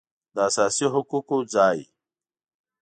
[0.35, 1.79] داساسي حقوقو ځای